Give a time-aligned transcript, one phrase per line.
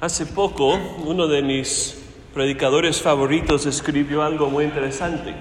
[0.00, 2.00] Hace poco, uno de mis
[2.32, 5.34] predicadores favoritos escribió algo muy interesante.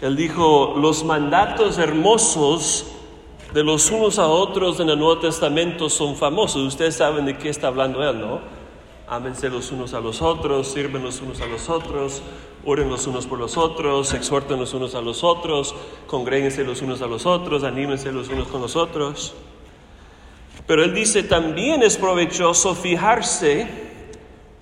[0.00, 2.86] Él dijo, los mandatos hermosos
[3.52, 6.62] de los unos a otros en el Nuevo Testamento son famosos.
[6.62, 8.38] Ustedes saben de qué está hablando él, ¿no?
[9.08, 12.22] Ámense los unos a los otros, sirven los unos a los otros,
[12.64, 15.74] oren los unos por los otros, exhorten los unos a los otros,
[16.06, 19.34] congréguense los unos a los otros, anímense los unos con los otros.
[20.66, 23.66] Pero él dice, también es provechoso fijarse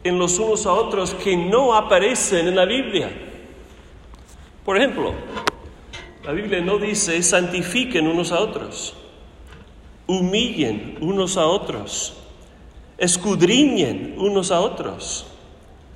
[0.02, 3.10] en los unos a otros que no aparecen en la Biblia.
[4.64, 5.14] Por ejemplo,
[6.22, 8.94] la Biblia no dice santifiquen unos a otros,
[10.06, 12.14] humillen unos a otros,
[12.98, 15.26] escudriñen unos a otros,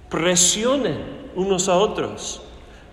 [0.09, 2.41] presionen unos a otros,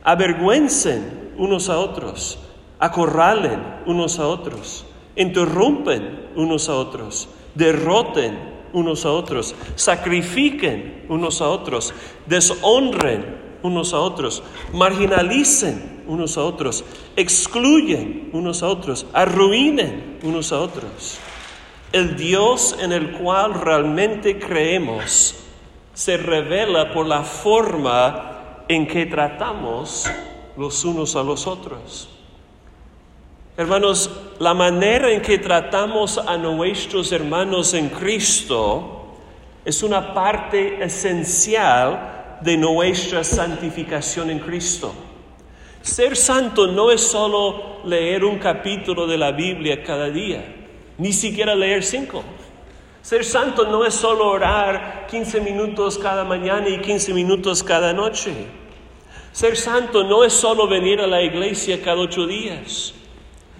[0.03, 2.39] avergüencen unos a otros,
[2.77, 8.37] acorralen unos a otros interrumpen unos a otros, derroten
[8.73, 11.93] unos a otros, sacrifiquen unos a otros,
[12.25, 16.83] deshonren unos a otros, marginalicen unos a otros,
[17.15, 21.17] excluyen unos a otros, arruinen unos a otros.
[21.91, 25.35] El Dios en el cual realmente creemos
[25.93, 30.05] se revela por la forma en que tratamos
[30.57, 32.09] los unos a los otros.
[33.57, 39.15] Hermanos, la manera en que tratamos a nuestros hermanos en Cristo
[39.63, 44.93] es una parte esencial de nuestra santificación en Cristo.
[45.81, 50.43] Ser santo no es solo leer un capítulo de la Biblia cada día,
[50.97, 52.25] ni siquiera leer cinco.
[53.01, 58.33] Ser santo no es solo orar 15 minutos cada mañana y 15 minutos cada noche.
[59.31, 62.93] Ser santo no es solo venir a la iglesia cada ocho días.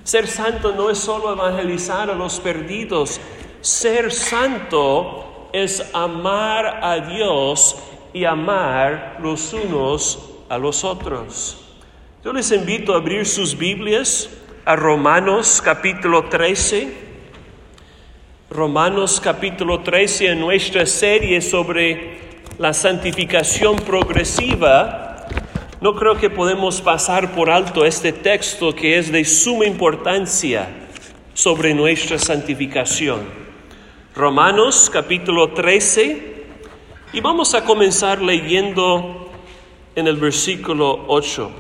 [0.06, 3.20] Ser santo no es solo evangelizar a los perdidos.
[3.62, 7.76] Ser santo es amar a Dios
[8.14, 11.58] y amar los unos a los otros.
[12.24, 14.30] Yo les invito a abrir sus Biblias
[14.64, 16.94] a Romanos capítulo 13.
[18.52, 25.15] Romanos capítulo 13 en nuestra serie sobre la santificación progresiva
[25.86, 30.68] no creo que podemos pasar por alto este texto que es de suma importancia
[31.36, 33.20] sobre nuestra santificación.
[34.16, 36.46] Romanos capítulo 13
[37.14, 39.30] y vamos a comenzar leyendo
[39.96, 41.52] en el versículo 8.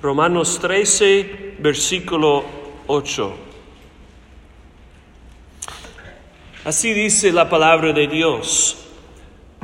[0.00, 2.44] Romanos 13, versículo
[2.86, 3.34] 8.
[6.64, 8.82] Así dice la palabra de Dios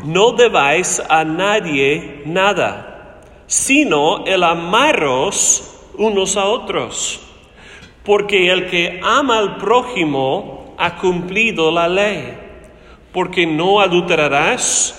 [0.04, 7.20] no debáis a nadie nada, sino el amaros unos a otros,
[8.04, 12.38] porque el que ama al prójimo ha cumplido la ley,
[13.12, 14.94] porque no adulterarás,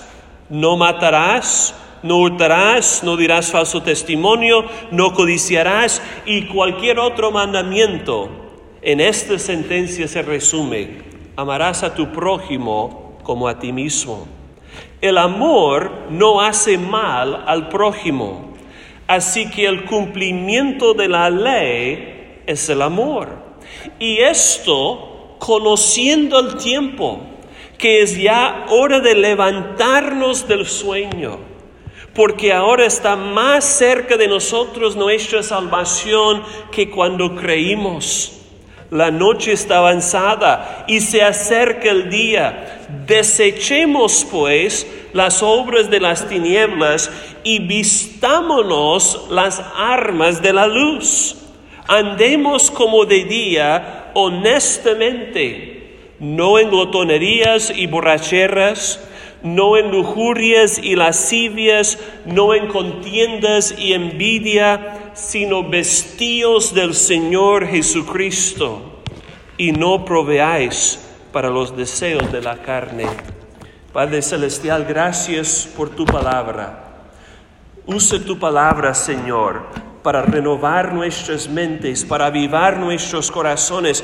[0.50, 8.28] no matarás, no hurtarás, no dirás falso testimonio, no codiciarás y cualquier otro mandamiento.
[8.82, 11.02] En esta sentencia se resume,
[11.36, 14.39] amarás a tu prójimo como a ti mismo.
[15.00, 18.52] El amor no hace mal al prójimo,
[19.06, 23.28] así que el cumplimiento de la ley es el amor.
[23.98, 27.20] Y esto conociendo el tiempo,
[27.78, 31.38] que es ya hora de levantarnos del sueño,
[32.14, 38.39] porque ahora está más cerca de nosotros nuestra salvación que cuando creímos.
[38.90, 42.80] La noche está avanzada y se acerca el día.
[43.06, 47.10] Desechemos pues las obras de las tinieblas
[47.44, 51.36] y vistámonos las armas de la luz.
[51.86, 59.00] Andemos como de día honestamente, no en glotonerías y borracheras
[59.42, 69.02] no en lujurias y lascivias, no en contiendas y envidia, sino vestíos del Señor Jesucristo
[69.58, 70.98] y no proveáis
[71.30, 73.06] para los deseos de la carne.
[73.92, 77.02] Padre Celestial, gracias por tu palabra.
[77.86, 79.66] Use tu palabra, Señor,
[80.02, 84.02] para renovar nuestras mentes, para avivar nuestros corazones,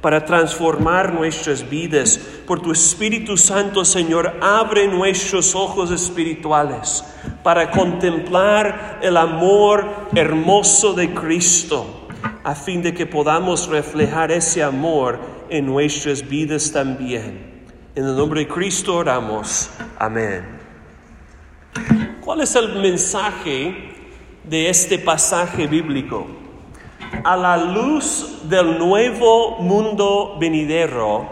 [0.00, 2.20] para transformar nuestras vidas.
[2.46, 7.04] Por tu Espíritu Santo, Señor, abre nuestros ojos espirituales
[7.42, 12.06] para contemplar el amor hermoso de Cristo,
[12.44, 15.18] a fin de que podamos reflejar ese amor
[15.48, 17.64] en nuestras vidas también.
[17.94, 19.70] En el nombre de Cristo oramos.
[19.98, 20.44] Amén.
[22.20, 23.92] ¿Cuál es el mensaje
[24.44, 26.42] de este pasaje bíblico?
[27.24, 31.28] a la luz del nuevo mundo venidero,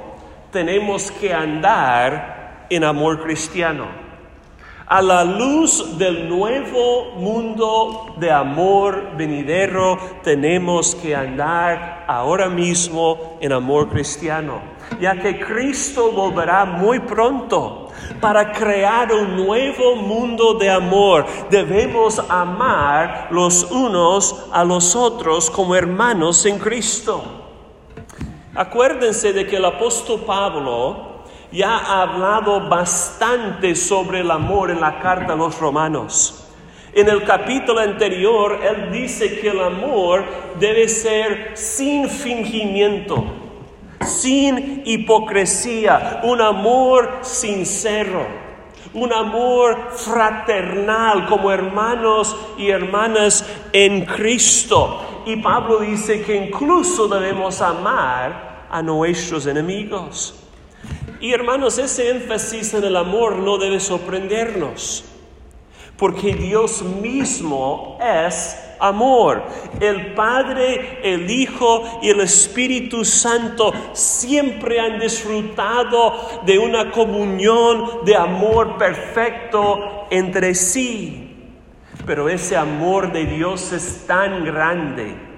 [0.52, 4.09] tenemos que andar en amor cristiano.
[4.90, 13.52] A la luz del nuevo mundo de amor venidero, tenemos que andar ahora mismo en
[13.52, 14.60] amor cristiano,
[15.00, 17.90] ya que Cristo volverá muy pronto
[18.20, 21.24] para crear un nuevo mundo de amor.
[21.48, 27.22] Debemos amar los unos a los otros como hermanos en Cristo.
[28.56, 31.09] Acuérdense de que el apóstol Pablo
[31.52, 36.46] ya ha hablado bastante sobre el amor en la carta a los romanos.
[36.92, 40.24] En el capítulo anterior, él dice que el amor
[40.58, 43.24] debe ser sin fingimiento,
[44.04, 48.26] sin hipocresía, un amor sincero,
[48.92, 55.22] un amor fraternal como hermanos y hermanas en Cristo.
[55.26, 60.49] Y Pablo dice que incluso debemos amar a nuestros enemigos.
[61.20, 65.04] Y hermanos, ese énfasis en el amor no debe sorprendernos,
[65.98, 69.42] porque Dios mismo es amor.
[69.80, 78.16] El Padre, el Hijo y el Espíritu Santo siempre han disfrutado de una comunión de
[78.16, 81.36] amor perfecto entre sí.
[82.06, 85.29] Pero ese amor de Dios es tan grande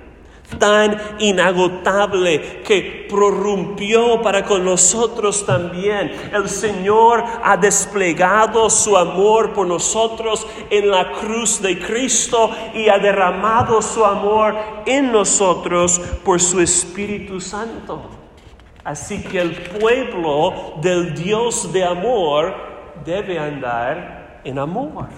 [0.59, 6.13] tan inagotable que prorrumpió para con nosotros también.
[6.33, 12.99] El Señor ha desplegado su amor por nosotros en la cruz de Cristo y ha
[12.99, 14.57] derramado su amor
[14.87, 18.03] en nosotros por su Espíritu Santo.
[18.85, 22.55] Así que el pueblo del Dios de amor
[23.05, 25.09] debe andar en amor.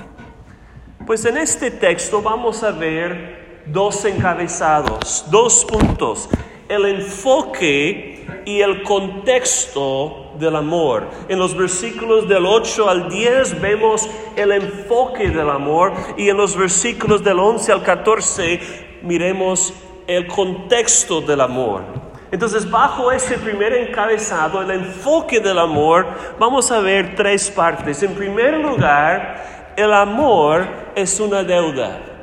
[1.07, 6.29] Pues en este texto vamos a ver dos encabezados, dos puntos,
[6.69, 11.09] el enfoque y el contexto del amor.
[11.29, 16.57] En los versículos del 8 al 10 vemos el enfoque del amor y en los
[16.57, 18.61] versículos del 11 al 14
[19.03, 19.73] miremos
[20.07, 21.83] el contexto del amor.
[22.31, 26.07] Entonces, bajo ese primer encabezado, el enfoque del amor,
[26.39, 28.03] vamos a ver tres partes.
[28.03, 30.67] En primer lugar, el amor
[30.97, 32.14] es una deuda.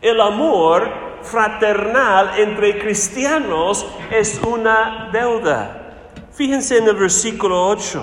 [0.00, 0.90] El amor
[1.22, 5.76] fraternal entre cristianos es una deuda.
[6.32, 8.02] Fíjense en el versículo 8.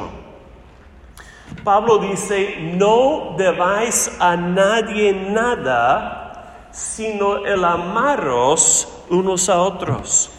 [1.64, 10.30] Pablo dice, no debáis a nadie nada, sino el amaros unos a otros.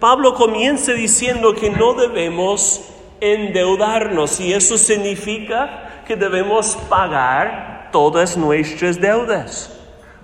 [0.00, 2.82] Pablo comienza diciendo que no debemos
[3.20, 9.77] endeudarnos y eso significa que debemos pagar todas nuestras deudas.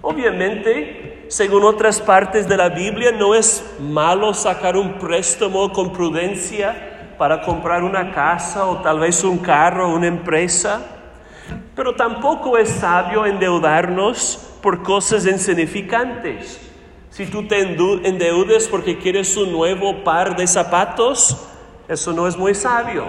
[0.07, 7.15] Obviamente, según otras partes de la Biblia, no es malo sacar un préstamo con prudencia
[7.17, 10.83] para comprar una casa o tal vez un carro o una empresa,
[11.75, 16.61] pero tampoco es sabio endeudarnos por cosas insignificantes.
[17.09, 21.49] Si tú te endeudes porque quieres un nuevo par de zapatos,
[21.89, 23.07] eso no es muy sabio.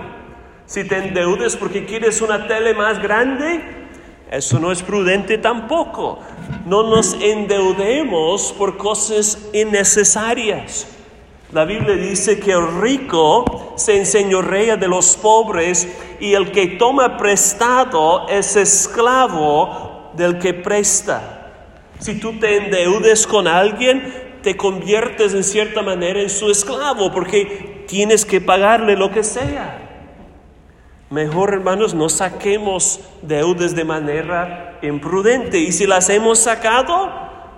[0.66, 3.85] Si te endeudes porque quieres una tele más grande,
[4.32, 6.20] eso no es prudente tampoco.
[6.66, 10.88] No nos endeudemos por cosas innecesarias.
[11.52, 15.88] La Biblia dice que el rico se enseñorea de los pobres
[16.20, 21.52] y el que toma prestado es esclavo del que presta.
[22.00, 27.86] Si tú te endeudes con alguien, te conviertes en cierta manera en su esclavo porque
[27.88, 29.85] tienes que pagarle lo que sea.
[31.16, 35.58] Mejor, hermanos, no saquemos deudas de manera imprudente.
[35.60, 37.10] Y si las hemos sacado,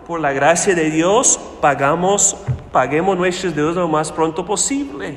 [0.05, 2.37] por la gracia de Dios, pagamos,
[2.71, 5.15] paguemos nuestras deudas lo más pronto posible.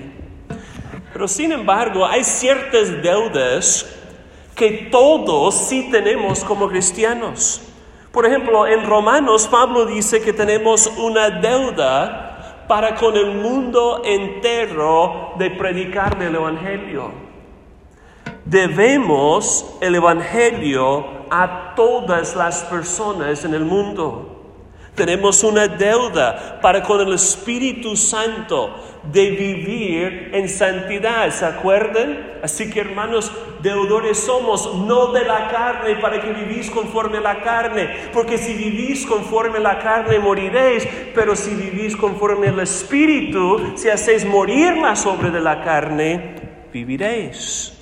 [1.12, 3.84] Pero sin embargo, hay ciertas deudas
[4.54, 7.60] que todos sí tenemos como cristianos.
[8.10, 15.34] Por ejemplo, en Romanos Pablo dice que tenemos una deuda para con el mundo entero
[15.36, 17.19] de predicar el Evangelio
[18.44, 24.36] debemos el Evangelio a todas las personas en el mundo.
[24.94, 32.38] Tenemos una deuda para con el Espíritu Santo de vivir en santidad, ¿se acuerdan?
[32.42, 33.32] Así que hermanos,
[33.62, 38.52] deudores somos, no de la carne, para que vivís conforme a la carne, porque si
[38.52, 44.76] vivís conforme a la carne moriréis, pero si vivís conforme al Espíritu, si hacéis morir
[44.76, 46.34] las obras de la carne,
[46.72, 47.79] viviréis.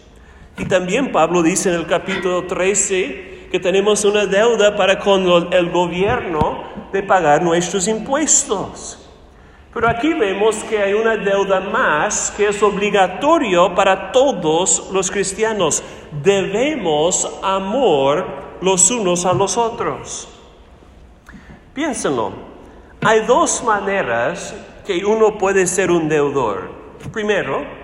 [0.58, 5.70] Y también Pablo dice en el capítulo 13 que tenemos una deuda para con el
[5.70, 9.08] gobierno de pagar nuestros impuestos.
[9.72, 15.82] Pero aquí vemos que hay una deuda más que es obligatorio para todos los cristianos.
[16.22, 18.26] Debemos amor
[18.60, 20.28] los unos a los otros.
[21.74, 22.32] Piénsenlo.
[23.02, 26.70] Hay dos maneras que uno puede ser un deudor.
[27.12, 27.77] Primero,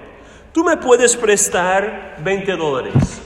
[0.55, 3.21] tú me puedes prestar 20 dólares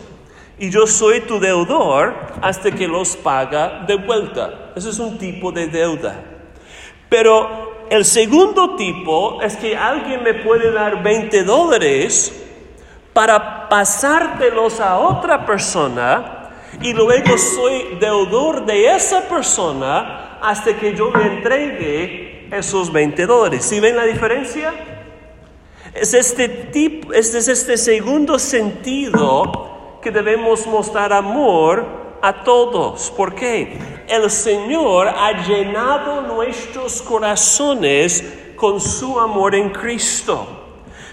[0.59, 4.73] y yo soy tu deudor hasta que los paga de vuelta.
[4.75, 6.17] Ese es un tipo de deuda.
[7.11, 12.35] Pero el segundo tipo es que alguien me puede dar 20 dólares
[13.13, 21.11] para pasártelos a otra persona y luego soy deudor de esa persona hasta que yo
[21.11, 23.67] le entregue esos 20 dólares.
[23.67, 24.98] ¿Sí ven la diferencia?
[25.95, 31.85] Es este tipo, este es este segundo sentido que debemos mostrar amor
[32.23, 33.11] a todos.
[33.11, 33.79] ¿Por qué?
[34.09, 38.25] El Señor ha llenado nuestros corazones
[38.57, 40.47] con su amor en Cristo.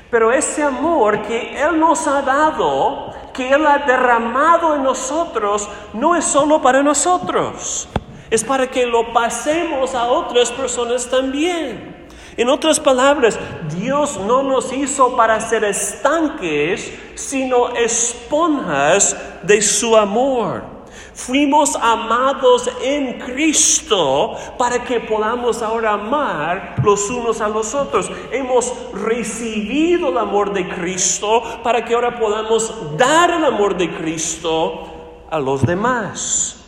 [0.10, 6.16] Pero ese amor que Él nos ha dado, que Él ha derramado en nosotros, no
[6.16, 7.88] es solo para nosotros.
[8.30, 11.95] Es para que lo pasemos a otras personas también.
[12.38, 13.40] En otras palabras,
[13.78, 20.76] Dios no nos hizo para ser estanques, sino esponjas de su amor.
[21.14, 28.12] Fuimos amados en Cristo para que podamos ahora amar los unos a los otros.
[28.34, 35.24] Hemos recibido el amor de Cristo para que ahora podamos dar el amor de Cristo
[35.32, 36.66] a los demás.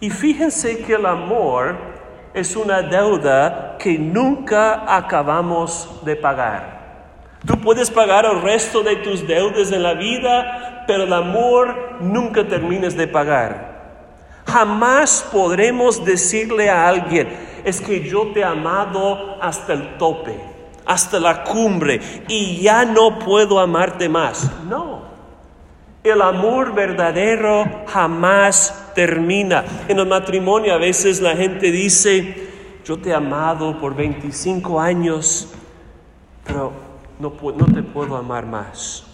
[0.00, 1.91] Y fíjense que el amor
[2.34, 6.80] es una deuda que nunca acabamos de pagar.
[7.46, 12.46] Tú puedes pagar el resto de tus deudas en la vida, pero el amor nunca
[12.46, 13.72] termines de pagar.
[14.46, 17.28] Jamás podremos decirle a alguien,
[17.64, 20.38] es que yo te he amado hasta el tope,
[20.86, 24.50] hasta la cumbre, y ya no puedo amarte más.
[24.68, 25.02] No,
[26.04, 29.64] el amor verdadero jamás termina.
[29.88, 32.48] En el matrimonio a veces la gente dice,
[32.84, 35.48] yo te he amado por 25 años,
[36.44, 36.72] pero
[37.18, 37.30] no,
[37.72, 39.04] te puedo amar más.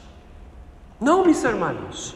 [1.00, 2.14] No, mis hermanos.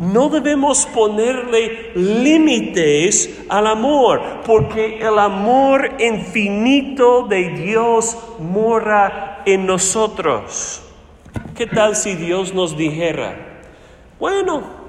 [0.00, 10.82] No debemos ponerle límites al amor, porque el amor infinito de Dios mora en nosotros.
[11.54, 13.50] ¿Qué tal si Dios nos dijera,
[14.18, 14.79] bueno,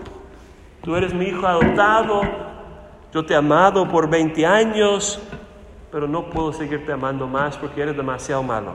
[0.84, 2.22] tú eres mi hijo adoptado,
[3.14, 5.22] yo te he amado por 20 años,
[5.92, 8.74] pero no puedo seguirte amando más porque eres demasiado malo?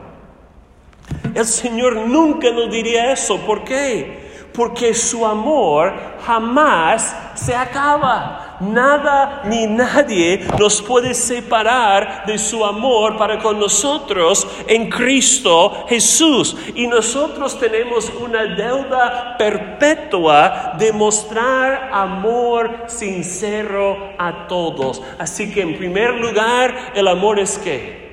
[1.33, 3.37] El Señor nunca nos diría eso.
[3.45, 4.47] ¿Por qué?
[4.53, 5.93] Porque su amor
[6.25, 8.46] jamás se acaba.
[8.59, 16.55] Nada ni nadie nos puede separar de su amor para con nosotros en Cristo Jesús.
[16.75, 25.01] Y nosotros tenemos una deuda perpetua de mostrar amor sincero a todos.
[25.19, 28.07] Así que en primer lugar, el amor es qué?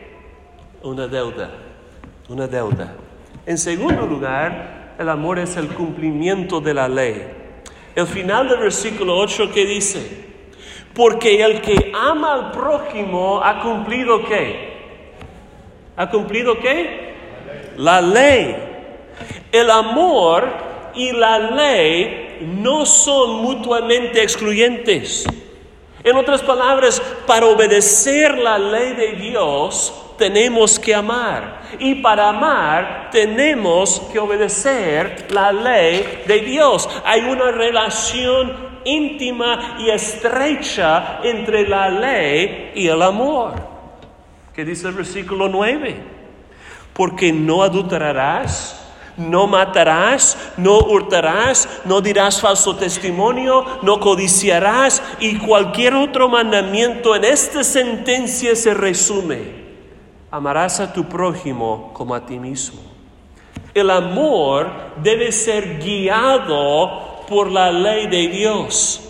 [0.83, 1.65] Una deuda
[2.29, 2.95] una deuda.
[3.47, 7.27] En segundo lugar, el amor es el cumplimiento de la ley.
[7.95, 10.34] El final del versículo 8 que dice,
[10.95, 14.75] porque el que ama al prójimo ha cumplido qué?
[15.97, 17.15] ¿Ha cumplido qué?
[17.77, 18.57] La ley.
[19.51, 20.49] El amor
[20.95, 25.25] y la ley no son mutuamente excluyentes.
[26.03, 31.63] En otras palabras, para obedecer la ley de Dios, tenemos que amar.
[31.79, 36.89] Y para amar tenemos que obedecer la ley de Dios.
[37.05, 43.55] Hay una relación íntima y estrecha entre la ley y el amor.
[44.55, 45.97] ¿Qué dice el versículo 9?
[46.93, 48.81] Porque no adulterarás.
[49.17, 57.23] No matarás, no hurtarás, no dirás falso testimonio, no codiciarás y cualquier otro mandamiento en
[57.23, 59.65] esta sentencia se resume
[60.35, 62.81] amarás a tu prójimo como a ti mismo.
[63.73, 64.69] El amor
[65.01, 69.01] debe ser guiado por la ley de Dios.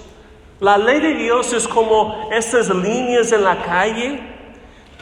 [0.60, 4.20] La ley de Dios es como esas líneas en la calle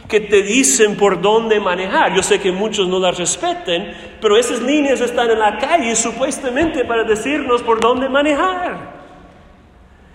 [0.09, 2.15] que te dicen por dónde manejar.
[2.15, 6.85] Yo sé que muchos no las respeten, pero esas líneas están en la calle supuestamente
[6.85, 9.03] para decirnos por dónde manejar.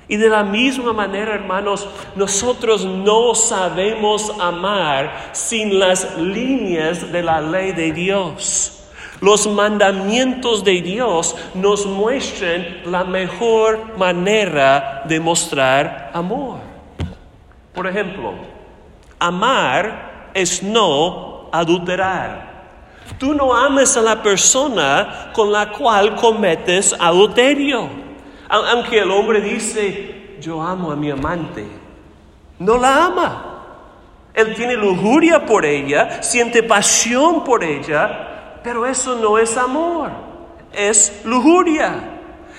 [0.08, 7.42] Y de la misma manera, hermanos, nosotros no sabemos amar sin las líneas de la
[7.42, 8.77] ley de Dios.
[9.20, 16.60] Los mandamientos de Dios nos muestran la mejor manera de mostrar amor.
[17.74, 18.34] Por ejemplo,
[19.20, 22.48] amar es no adulterar.
[23.18, 27.90] Tú no ames a la persona con la cual cometes adulterio.
[28.50, 31.66] Aunque el hombre dice, yo amo a mi amante,
[32.60, 33.44] no la ama.
[34.34, 40.12] Él tiene lujuria por ella, siente pasión por ella, pero eso no es amor,
[40.74, 42.14] es lujuria.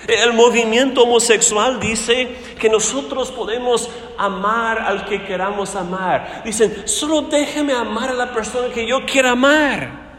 [0.07, 6.41] El movimiento homosexual dice que nosotros podemos amar al que queramos amar.
[6.45, 10.09] Dicen, solo déjeme amar a la persona que yo quiera amar.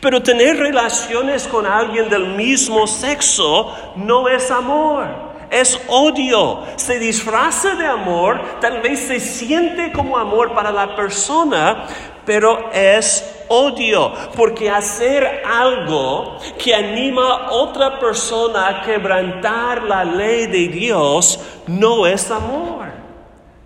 [0.00, 5.06] Pero tener relaciones con alguien del mismo sexo no es amor,
[5.50, 6.64] es odio.
[6.76, 11.86] Se disfraza de amor, tal vez se siente como amor para la persona,
[12.24, 20.46] pero es odio, porque hacer algo que anima a otra persona a quebrantar la ley
[20.46, 22.88] de Dios no es amor.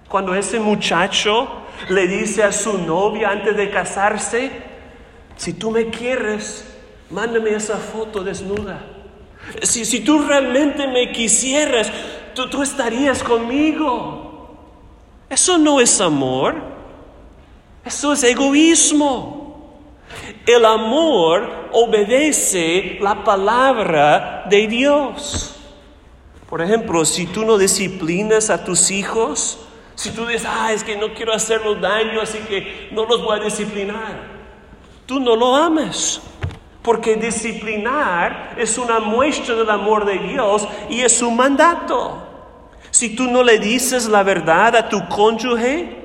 [0.09, 1.49] Cuando ese muchacho
[1.89, 4.51] le dice a su novia antes de casarse,
[5.37, 6.65] si tú me quieres,
[7.11, 8.81] mándame esa foto desnuda.
[9.63, 11.91] Si, si tú realmente me quisieras,
[12.35, 14.57] tú, tú estarías conmigo.
[15.29, 16.55] Eso no es amor,
[17.85, 19.42] eso es egoísmo.
[20.47, 25.57] El amor obedece la palabra de Dios.
[26.49, 29.59] Por ejemplo, si tú no disciplinas a tus hijos,
[29.95, 33.39] si tú dices, ah, es que no quiero hacerlos daño, así que no los voy
[33.39, 34.27] a disciplinar,
[35.07, 36.21] tú no lo ames.
[36.83, 42.19] Porque disciplinar es una muestra del amor de Dios y es un mandato.
[42.91, 46.02] Si tú no le dices la verdad a tu cónyuge,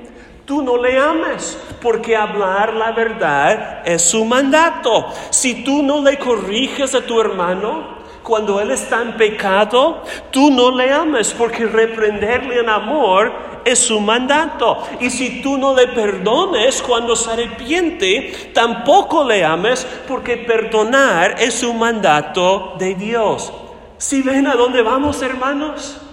[0.48, 5.12] tú no le ames, porque hablar la verdad es su mandato.
[5.28, 10.70] Si tú no le corriges a tu hermano, cuando él está en pecado, tú no
[10.70, 13.30] le ames, porque reprenderle en amor
[13.66, 14.82] es su mandato.
[15.00, 21.60] Y si tú no le perdones cuando se arrepiente, tampoco le ames, porque perdonar es
[21.60, 23.52] su mandato de Dios.
[23.98, 26.07] Si ven a dónde vamos, hermanos?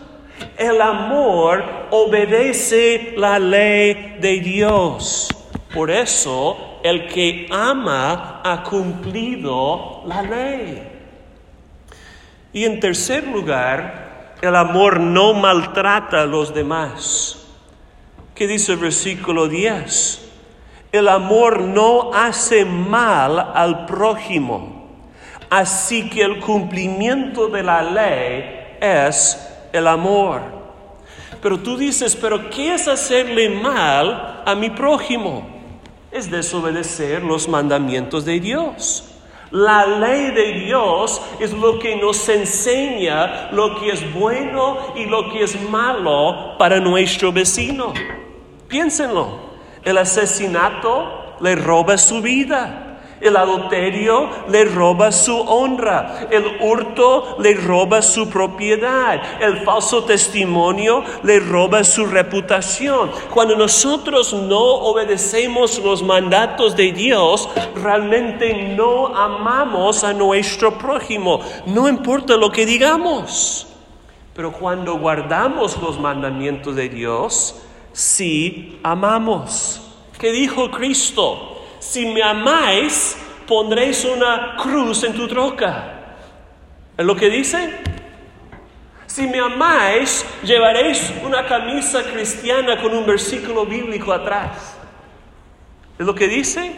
[0.58, 5.30] El amor obedece la ley de Dios.
[5.74, 10.84] Por eso el que ama ha cumplido la ley.
[12.54, 17.46] Y en tercer lugar, el amor no maltrata a los demás.
[18.34, 20.22] ¿Qué dice el versículo 10?
[20.92, 24.90] El amor no hace mal al prójimo.
[25.50, 29.45] Así que el cumplimiento de la ley es
[29.78, 30.42] el amor.
[31.42, 35.48] Pero tú dices, pero ¿qué es hacerle mal a mi prójimo?
[36.12, 39.04] Es desobedecer los mandamientos de Dios.
[39.52, 45.32] La ley de Dios es lo que nos enseña lo que es bueno y lo
[45.32, 47.94] que es malo para nuestro vecino.
[48.68, 49.40] Piénsenlo,
[49.84, 52.85] el asesinato le roba su vida.
[53.26, 56.28] El adulterio le roba su honra.
[56.30, 59.20] El hurto le roba su propiedad.
[59.42, 63.10] El falso testimonio le roba su reputación.
[63.34, 71.42] Cuando nosotros no obedecemos los mandatos de Dios, realmente no amamos a nuestro prójimo.
[71.66, 73.66] No importa lo que digamos.
[74.36, 77.56] Pero cuando guardamos los mandamientos de Dios,
[77.92, 79.82] sí amamos.
[80.20, 81.55] ¿Qué dijo Cristo?
[81.86, 83.16] Si me amáis,
[83.48, 86.18] pondréis una cruz en tu troca.
[86.98, 87.70] ¿Es lo que dice?
[89.06, 94.76] Si me amáis, llevaréis una camisa cristiana con un versículo bíblico atrás.
[95.98, 96.74] ¿Es lo que dice?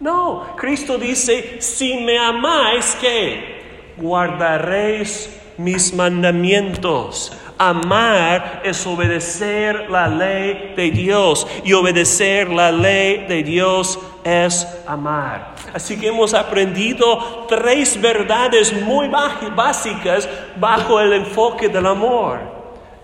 [0.00, 3.92] No, Cristo dice, si me amáis, ¿qué?
[3.96, 7.36] Guardaréis mis mandamientos.
[7.64, 15.54] Amar es obedecer la ley de Dios y obedecer la ley de Dios es amar.
[15.72, 19.08] Así que hemos aprendido tres verdades muy
[19.54, 22.40] básicas bajo el enfoque del amor.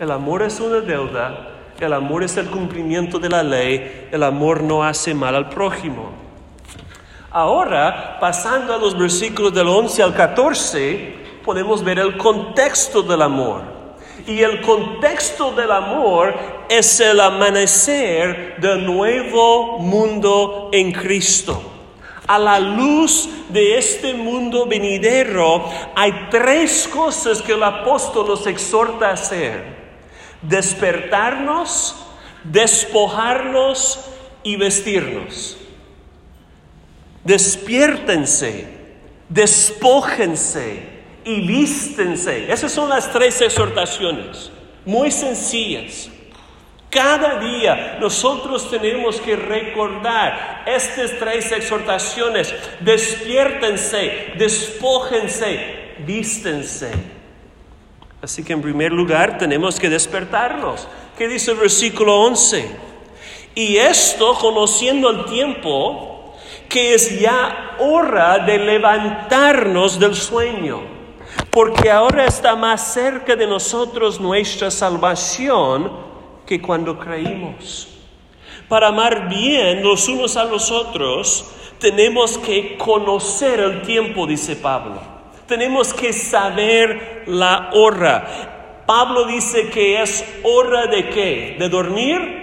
[0.01, 4.65] El amor es una deuda, el amor es el cumplimiento de la ley, el amor
[4.65, 6.11] no hace mal al prójimo.
[7.31, 13.78] Ahora, pasando a los versículos del 11 al 14, podemos ver el contexto del amor.
[14.27, 16.35] Y el contexto del amor
[16.69, 21.63] es el amanecer del nuevo mundo en Cristo.
[22.27, 29.09] A la luz de este mundo venidero hay tres cosas que el apóstol nos exhorta
[29.09, 29.79] a hacer.
[30.43, 31.97] Despertarnos,
[32.45, 34.11] despojarnos
[34.43, 35.57] y vestirnos.
[37.25, 38.67] Despiértense,
[39.29, 40.98] despójense
[41.29, 42.51] y vístense.
[42.51, 44.51] Esas son las tres exhortaciones,
[44.87, 46.09] muy sencillas.
[46.89, 52.55] Cada día nosotros tenemos que recordar estas tres exhortaciones.
[52.81, 56.91] Despiértense, despójense, vístense.
[58.23, 60.89] Así que en primer lugar tenemos que despertarnos.
[61.19, 62.71] ¿Qué dice el versículo 11?
[63.55, 66.35] Y esto conociendo el tiempo,
[66.71, 70.98] que es ya hora de levantarnos del sueño,
[71.51, 75.91] porque ahora está más cerca de nosotros nuestra salvación
[76.47, 77.89] que cuando creímos.
[78.69, 85.01] Para amar bien los unos a los otros, tenemos que conocer el tiempo, dice Pablo.
[85.47, 88.83] Tenemos que saber la hora.
[88.87, 91.57] Pablo dice que es hora de qué?
[91.59, 92.39] ¿De dormir?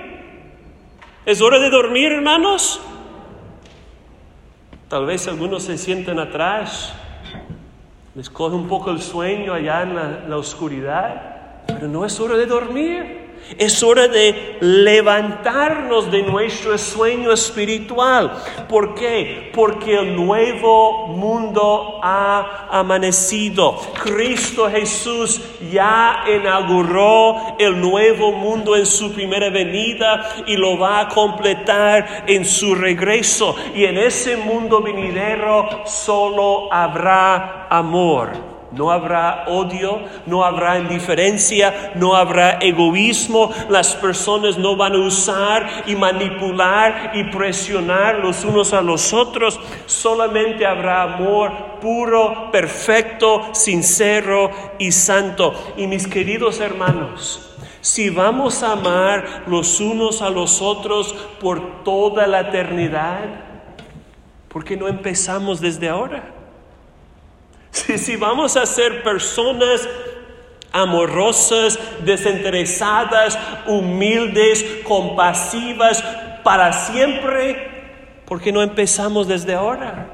[1.26, 2.80] ¿Es hora de dormir, hermanos?
[4.88, 6.94] Tal vez algunos se sienten atrás,
[8.16, 12.38] les coge un poco el sueño allá en la, la oscuridad, pero no es hora
[12.38, 13.25] de dormir.
[13.58, 18.32] Es hora de levantarnos de nuestro sueño espiritual.
[18.68, 19.52] ¿Por qué?
[19.54, 23.80] Porque el nuevo mundo ha amanecido.
[24.04, 31.10] Cristo Jesús ya inauguró el nuevo mundo en su primera venida y lo va a
[31.10, 33.56] completar en su regreso.
[33.76, 38.55] Y en ese mundo venidero solo habrá amor.
[38.76, 43.52] No habrá odio, no habrá indiferencia, no habrá egoísmo.
[43.70, 49.60] Las personas no van a usar y manipular y presionar los unos a los otros.
[49.86, 55.54] Solamente habrá amor puro, perfecto, sincero y santo.
[55.78, 62.28] Y mis queridos hermanos, si vamos a amar los unos a los otros por toda
[62.28, 63.24] la eternidad,
[64.50, 66.35] ¿por qué no empezamos desde ahora?
[67.76, 69.88] Si, vamos a ser personas
[70.72, 76.02] amorosas, desinteresadas, humildes, compasivas
[76.44, 80.08] para siempre, ¿por qué no empezamos desde ahora?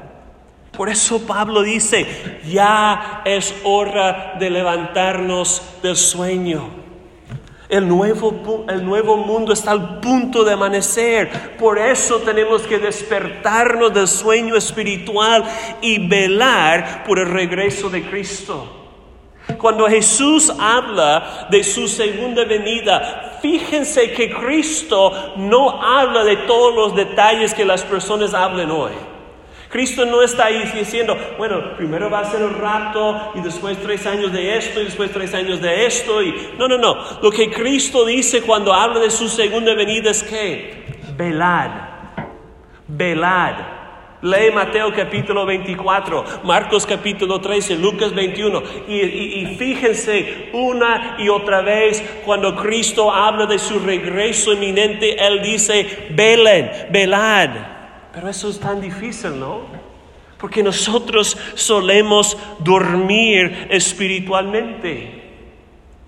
[0.72, 6.81] Por eso Pablo dice, ya es hora de levantarnos del sueño.
[7.72, 11.56] El nuevo, el nuevo mundo está al punto de amanecer.
[11.58, 15.46] Por eso tenemos que despertarnos del sueño espiritual
[15.80, 18.68] y velar por el regreso de Cristo.
[19.58, 26.94] Cuando Jesús habla de su segunda venida, fíjense que Cristo no habla de todos los
[26.94, 28.92] detalles que las personas hablen hoy.
[29.72, 34.06] Cristo no está ahí diciendo, bueno, primero va a ser un rato y después tres
[34.06, 36.22] años de esto y después tres años de esto.
[36.22, 36.36] Y...
[36.60, 36.98] No, no, no.
[37.22, 40.84] Lo que Cristo dice cuando habla de su segunda venida es que
[41.16, 41.72] velad,
[42.86, 43.56] velad.
[44.24, 51.62] Lee Mateo capítulo 24, Marcos capítulo 13, Lucas 21 y, y, fíjense una y otra
[51.62, 57.81] vez cuando Cristo habla de su regreso inminente, Él dice, velen, velad.
[58.14, 59.62] Pero eso es tan difícil, ¿no?
[60.38, 65.22] Porque nosotros solemos dormir espiritualmente.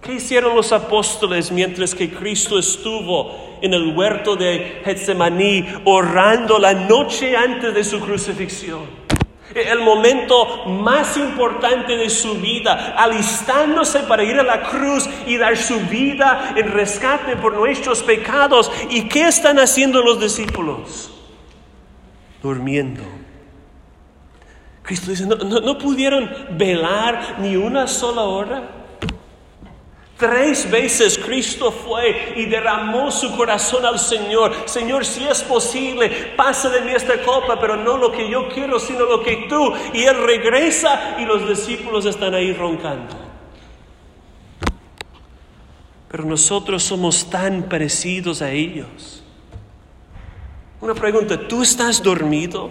[0.02, 6.74] ¿Qué hicieron los apóstoles mientras que Cristo estuvo en el huerto de Getsemaní orando la
[6.74, 9.04] noche antes de su crucifixión?
[9.56, 15.56] el momento más importante de su vida, alistándose para ir a la cruz y dar
[15.58, 18.72] su vida en rescate por nuestros pecados.
[18.90, 21.13] ¿Y qué están haciendo los discípulos?
[22.44, 23.02] Durmiendo.
[24.84, 28.70] Cristo dice, ¿no, pudieron velar ni una sola hora?
[30.18, 34.54] Tres veces Cristo fue y derramó su corazón al Señor.
[34.66, 38.78] Señor, si es posible, pasa de mí esta copa, pero no lo que yo quiero,
[38.78, 39.74] sino lo que tú.
[39.94, 43.16] Y Él regresa y los discípulos están ahí roncando.
[46.10, 49.23] Pero nosotros somos tan parecidos a ellos.
[50.84, 52.70] Una pregunta, ¿tú estás dormido?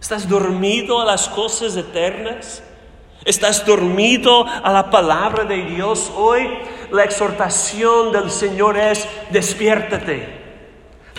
[0.00, 2.62] ¿Estás dormido a las cosas eternas?
[3.26, 6.48] ¿Estás dormido a la palabra de Dios hoy?
[6.90, 10.26] La exhortación del Señor es, despiértate.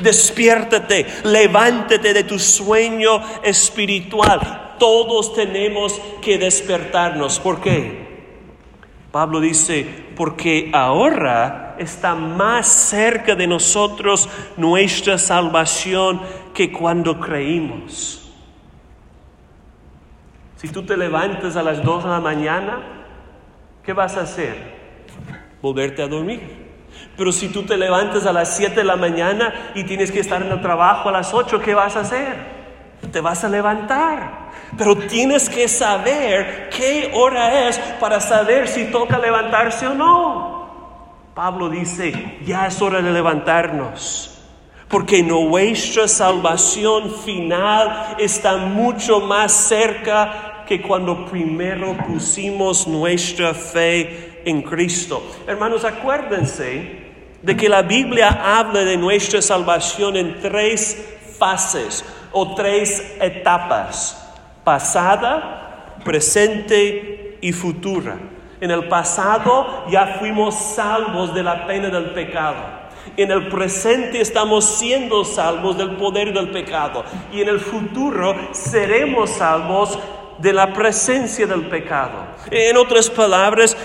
[0.01, 4.77] Despiértate, levántate de tu sueño espiritual.
[4.79, 7.39] Todos tenemos que despertarnos.
[7.39, 8.25] ¿Por qué?
[9.11, 9.85] Pablo dice,
[10.15, 16.21] porque ahora está más cerca de nosotros nuestra salvación
[16.53, 18.23] que cuando creímos.
[20.57, 22.79] Si tú te levantas a las 2 de la mañana,
[23.83, 24.75] ¿qué vas a hacer?
[25.61, 26.67] Volverte a dormir.
[27.15, 30.41] Pero si tú te levantas a las 7 de la mañana y tienes que estar
[30.41, 32.35] en el trabajo a las 8, ¿qué vas a hacer?
[33.11, 34.47] Te vas a levantar.
[34.77, 40.56] Pero tienes que saber qué hora es para saber si toca levantarse o no.
[41.37, 44.39] Pablo dice, ya es hora de levantarnos
[44.87, 54.63] porque nuestra salvación final está mucho más cerca que cuando primero pusimos nuestra fe en
[54.63, 55.21] Cristo.
[55.45, 57.05] Hermanos, acuérdense
[57.43, 64.27] de que la Biblia habla de nuestra salvación en tres fases o tres etapas,
[64.63, 68.17] pasada, presente y futura.
[68.59, 72.87] En el pasado ya fuimos salvos de la pena del pecado.
[73.15, 77.03] En el presente estamos siendo salvos del poder del pecado.
[77.31, 79.97] Y en el futuro seremos salvos
[80.39, 82.17] de la presencia del pecado.
[82.51, 83.77] En otras palabras,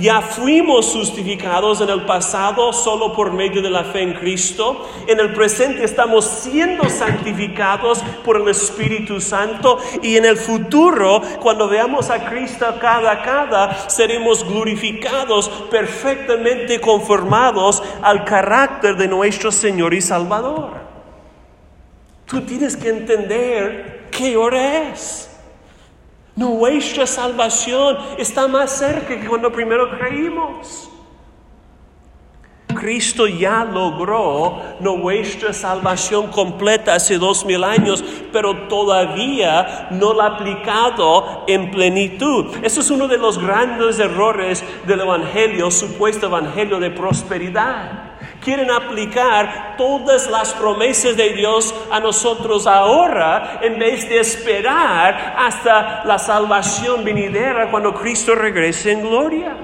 [0.00, 4.88] ya fuimos justificados en el pasado solo por medio de la fe en Cristo.
[5.06, 9.78] En el presente estamos siendo santificados por el Espíritu Santo.
[10.02, 17.82] Y en el futuro, cuando veamos a Cristo cada a cada, seremos glorificados, perfectamente conformados
[18.02, 20.72] al carácter de nuestro Señor y Salvador.
[22.26, 25.30] Tú tienes que entender qué hora es.
[26.38, 30.88] Nuestra salvación está más cerca que cuando primero creímos.
[32.68, 40.36] Cristo ya logró nuestra salvación completa hace dos mil años, pero todavía no la ha
[40.36, 42.54] aplicado en plenitud.
[42.62, 48.07] Eso es uno de los grandes errores del Evangelio, supuesto Evangelio de prosperidad
[48.48, 56.02] quieren aplicar todas las promesas de Dios a nosotros ahora en vez de esperar hasta
[56.06, 59.54] la salvación venidera cuando Cristo regrese en gloria.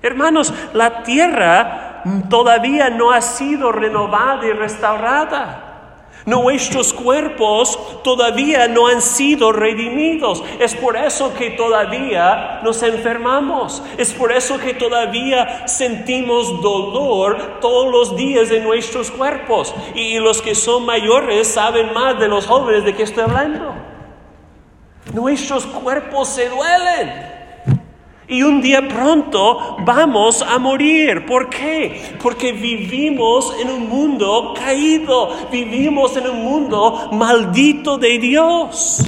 [0.00, 5.65] Hermanos, la tierra todavía no ha sido renovada y restaurada.
[6.26, 10.42] Nuestros cuerpos todavía no han sido redimidos.
[10.58, 13.80] Es por eso que todavía nos enfermamos.
[13.96, 19.72] Es por eso que todavía sentimos dolor todos los días en nuestros cuerpos.
[19.94, 23.72] Y los que son mayores saben más de los jóvenes de que estoy hablando.
[25.14, 27.35] Nuestros cuerpos se duelen.
[28.28, 31.24] Y un día pronto vamos a morir.
[31.26, 32.16] ¿Por qué?
[32.20, 39.02] Porque vivimos en un mundo caído, vivimos en un mundo maldito de Dios.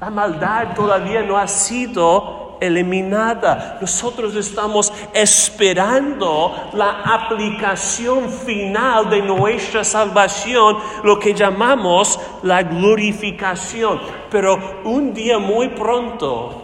[0.00, 3.78] La maldad todavía no ha sido eliminada.
[3.80, 14.00] Nosotros estamos esperando la aplicación final de nuestra salvación, lo que llamamos la glorificación.
[14.30, 16.63] Pero un día muy pronto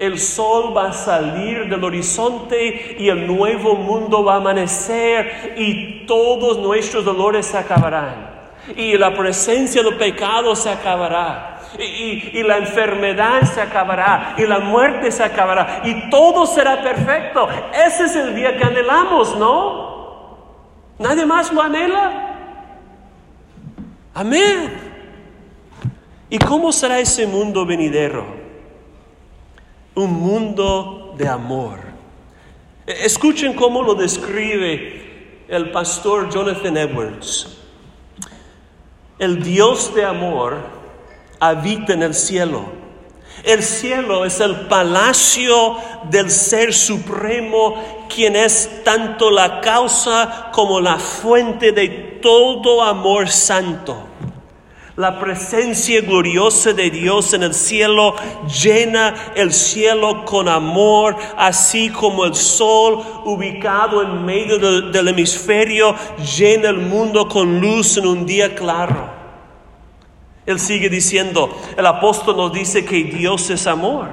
[0.00, 6.06] el sol va a salir del horizonte y el nuevo mundo va a amanecer y
[6.06, 8.30] todos nuestros dolores se acabarán.
[8.74, 11.60] Y la presencia del pecado se acabará.
[11.78, 14.34] Y, la enfermedad se acabará.
[14.38, 15.82] Y la muerte se acabará.
[15.84, 17.46] Y todo será perfecto.
[17.86, 20.38] Ese es el día que anhelamos, ¿no?
[20.98, 22.36] ¿Nadie más lo anhela?
[24.14, 24.72] Amén.
[26.30, 28.39] ¿Y cómo será ese mundo venidero?
[30.00, 31.78] Un mundo de amor.
[32.86, 37.58] Escuchen cómo lo describe el pastor Jonathan Edwards.
[39.18, 40.56] El Dios de amor
[41.38, 42.80] habita en el cielo.
[43.44, 45.76] El cielo es el palacio
[46.10, 51.88] del Ser Supremo, quien es tanto la causa como la fuente de
[52.22, 54.09] todo amor santo.
[54.96, 58.16] La presencia gloriosa de Dios en el cielo
[58.62, 65.94] llena el cielo con amor, así como el sol ubicado en medio del hemisferio
[66.36, 69.08] llena el mundo con luz en un día claro.
[70.44, 74.08] Él sigue diciendo, el apóstol nos dice que Dios es amor.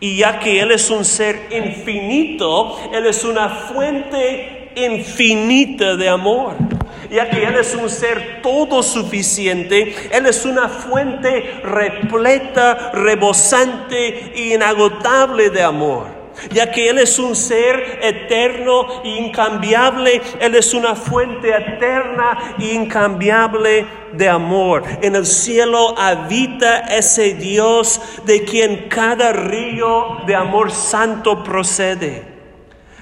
[0.00, 6.54] Y ya que Él es un ser infinito, Él es una fuente infinita de amor
[7.10, 14.54] ya que Él es un ser todo suficiente, Él es una fuente repleta, rebosante e
[14.54, 20.94] inagotable de amor ya que Él es un ser eterno e incambiable, Él es una
[20.94, 24.84] fuente eterna e incambiable de amor.
[25.02, 32.34] En el cielo habita ese Dios de quien cada río de amor santo procede.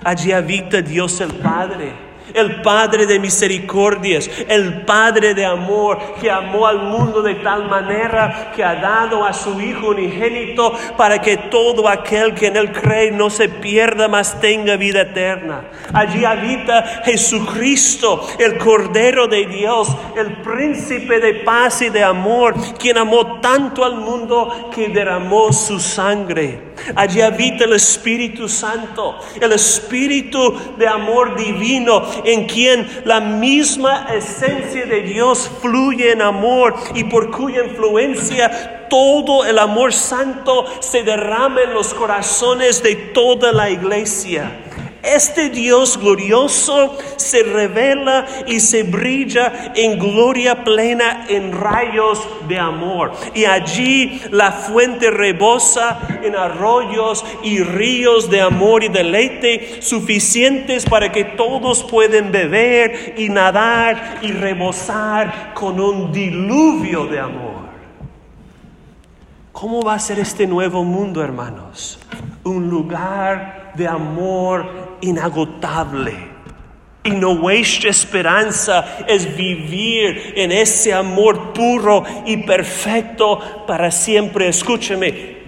[0.05, 6.67] Allí habita Dios el Padre el Padre de misericordias, el Padre de amor, que amó
[6.67, 11.89] al mundo de tal manera que ha dado a su Hijo unigénito para que todo
[11.89, 15.63] aquel que en él cree no se pierda, mas tenga vida eterna.
[15.93, 22.99] Allí habita Jesucristo, el Cordero de Dios, el príncipe de paz y de amor, quien
[22.99, 26.72] amó tanto al mundo que derramó su sangre.
[26.95, 34.87] Allí habita el Espíritu Santo, el Espíritu de amor divino, en quien la misma esencia
[34.87, 41.63] de Dios fluye en amor y por cuya influencia todo el amor santo se derrama
[41.63, 44.62] en los corazones de toda la iglesia.
[45.03, 53.13] Este Dios glorioso se revela y se brilla en gloria plena en rayos de amor.
[53.35, 61.11] Y allí la fuente rebosa en arroyos y ríos de amor y deleite suficientes para
[61.11, 67.63] que todos pueden beber y nadar y rebosar con un diluvio de amor.
[69.51, 71.99] ¿Cómo va a ser este nuevo mundo, hermanos?
[72.45, 76.33] Un lugar de amor inagotable.
[77.05, 84.49] Y nuestra esperanza es vivir en ese amor puro y perfecto para siempre.
[84.49, 85.39] Escúcheme,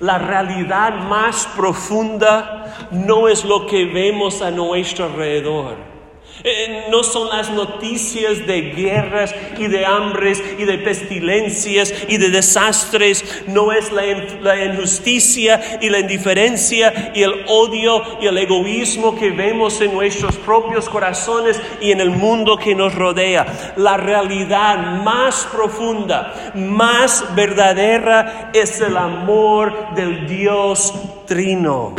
[0.00, 5.95] la realidad más profunda no es lo que vemos a nuestro alrededor.
[6.44, 12.30] Eh, no son las noticias de guerras y de hambres y de pestilencias y de
[12.30, 13.44] desastres.
[13.46, 14.02] No es la,
[14.42, 20.36] la injusticia y la indiferencia y el odio y el egoísmo que vemos en nuestros
[20.36, 23.74] propios corazones y en el mundo que nos rodea.
[23.76, 30.92] La realidad más profunda, más verdadera es el amor del Dios
[31.26, 31.94] Trino.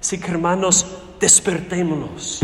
[0.00, 0.86] Así que hermanos,
[1.20, 2.40] despertémonos.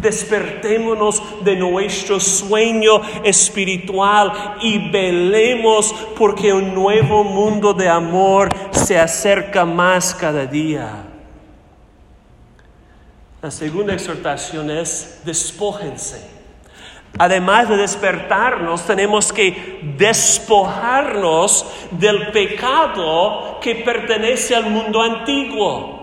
[0.00, 9.64] Despertémonos de nuestro sueño espiritual y velemos porque un nuevo mundo de amor se acerca
[9.64, 11.04] más cada día.
[13.40, 16.38] La segunda exhortación es despójense.
[17.18, 25.98] Además de despertarnos, tenemos que despojarnos del pecado que pertenece al mundo antiguo.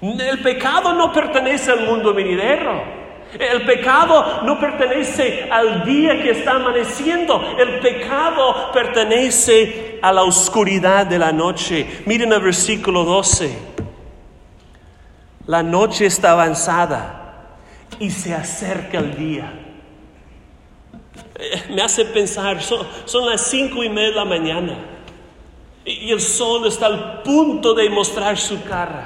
[0.00, 3.01] El pecado no pertenece al mundo venidero.
[3.38, 11.06] El pecado no pertenece al día que está amaneciendo, el pecado pertenece a la oscuridad
[11.06, 12.02] de la noche.
[12.06, 13.72] Miren el versículo 12.
[15.46, 17.56] La noche está avanzada
[17.98, 19.52] y se acerca el día.
[21.38, 24.78] Eh, me hace pensar, son, son las cinco y media de la mañana
[25.84, 29.04] y el sol está al punto de mostrar su cara.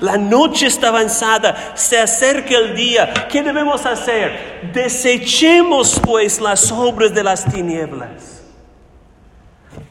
[0.00, 3.28] La noche está avanzada, se acerca el día.
[3.28, 4.70] ¿Qué debemos hacer?
[4.72, 8.42] Desechemos pues las obras de las tinieblas.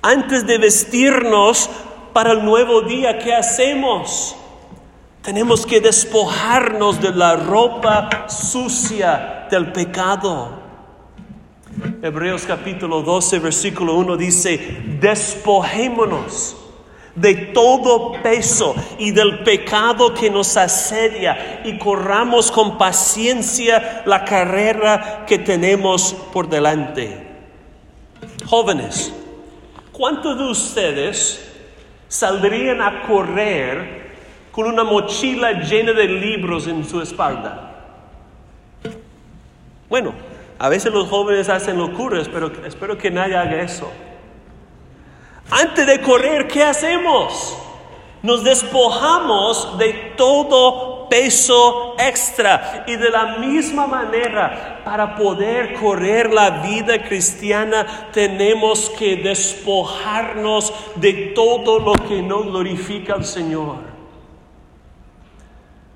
[0.02, 1.70] Antes de vestirnos
[2.12, 4.36] para el nuevo día, ¿qué hacemos?
[5.22, 10.60] Tenemos que despojarnos de la ropa sucia del pecado.
[12.02, 16.56] Hebreos capítulo 12, versículo 1 dice, despojémonos
[17.20, 25.26] de todo peso y del pecado que nos asedia y corramos con paciencia la carrera
[25.28, 27.28] que tenemos por delante.
[28.46, 29.14] Jóvenes,
[29.92, 31.46] ¿cuántos de ustedes
[32.08, 34.10] saldrían a correr
[34.52, 37.66] con una mochila llena de libros en su espalda?
[39.90, 40.14] Bueno,
[40.58, 43.92] a veces los jóvenes hacen locuras, pero espero que nadie haga eso.
[45.50, 47.58] Antes de correr, ¿qué hacemos?
[48.22, 56.62] Nos despojamos de todo peso extra y de la misma manera para poder correr la
[56.62, 63.78] vida cristiana tenemos que despojarnos de todo lo que no glorifica al Señor.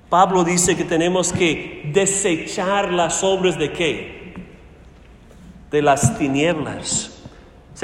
[0.08, 4.34] Pablo dice que tenemos que desechar las obras de qué?
[5.70, 7.13] De las tinieblas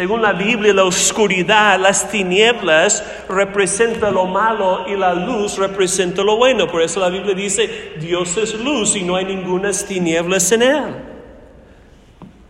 [0.01, 6.39] según la Biblia, la oscuridad, las tinieblas representa lo malo y la luz representa lo
[6.39, 6.67] bueno.
[6.69, 10.85] Por eso la Biblia dice, Dios es luz y no hay ninguna tinieblas en él.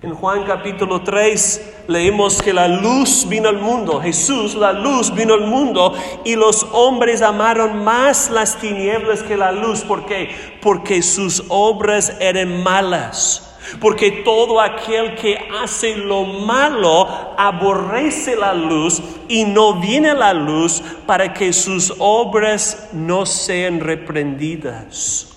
[0.00, 5.34] En Juan capítulo 3 leemos que la luz vino al mundo, Jesús, la luz vino
[5.34, 5.92] al mundo
[6.24, 9.80] y los hombres amaron más las tinieblas que la luz.
[9.80, 10.30] ¿Por qué?
[10.62, 13.49] Porque sus obras eran malas.
[13.78, 20.32] Porque todo aquel que hace lo malo aborrece la luz y no viene a la
[20.32, 25.36] luz para que sus obras no sean reprendidas.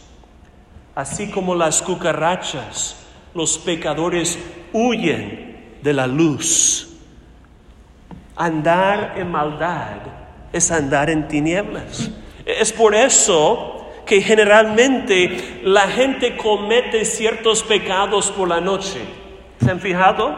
[0.95, 2.95] Así como las cucarachas,
[3.33, 4.37] los pecadores
[4.71, 6.89] huyen de la luz.
[8.35, 9.97] Andar en maldad
[10.51, 12.09] es andar en tinieblas.
[12.45, 18.99] Es por eso que generalmente la gente comete ciertos pecados por la noche.
[19.63, 20.35] ¿Se han fijado?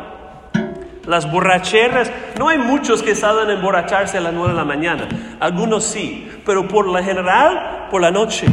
[1.05, 5.07] Las borracheras, no hay muchos que salen a emborracharse a las nueve de la mañana,
[5.39, 8.47] algunos sí, pero por lo general, por la noche.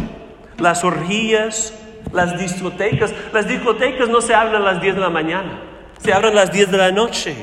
[0.58, 1.72] Las orgías,
[2.12, 5.60] las discotecas, las discotecas no se abren a las 10 de la mañana,
[5.98, 7.34] se abren a las 10 de la noche.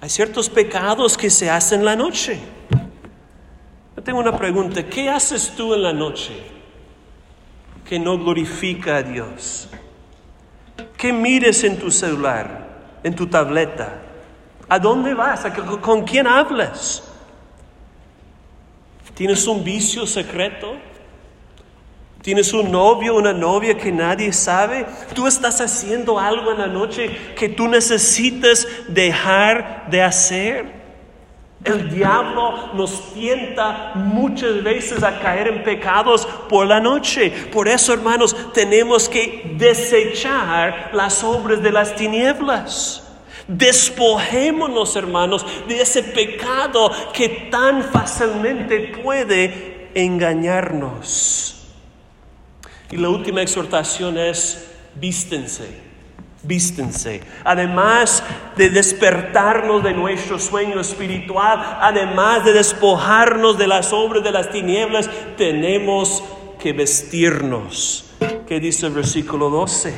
[0.00, 2.38] Hay ciertos pecados que se hacen en la noche.
[3.96, 6.34] Yo tengo una pregunta, ¿qué haces tú en la noche
[7.88, 9.68] que no glorifica a Dios?
[10.98, 14.02] ¿Qué mires en tu celular, en tu tableta?
[14.68, 15.46] ¿A dónde vas?
[15.80, 17.04] ¿Con quién hablas?
[19.14, 20.74] ¿Tienes un vicio secreto?
[22.20, 24.84] ¿Tienes un novio, una novia que nadie sabe?
[25.14, 30.75] ¿Tú estás haciendo algo en la noche que tú necesitas dejar de hacer?
[31.66, 37.30] El diablo nos tienta muchas veces a caer en pecados por la noche.
[37.52, 43.02] Por eso, hermanos, tenemos que desechar las obras de las tinieblas.
[43.48, 51.66] Despojémonos, hermanos, de ese pecado que tan fácilmente puede engañarnos.
[52.92, 55.85] Y la última exhortación es vístense,
[56.46, 57.20] vístense.
[57.44, 58.22] Además
[58.56, 65.10] de despertarnos de nuestro sueño espiritual, además de despojarnos de las obras de las tinieblas,
[65.36, 66.22] tenemos
[66.58, 68.04] que vestirnos.
[68.46, 69.94] ¿Qué dice el versículo 12?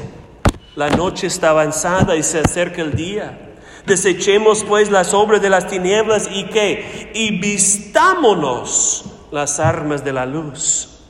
[0.76, 3.38] La noche está avanzada y se acerca el día.
[3.86, 7.10] Desechemos pues las obras de las tinieblas y qué?
[7.14, 11.00] Y vistámonos las armas de la luz.